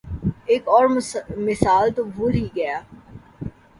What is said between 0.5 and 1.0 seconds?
اور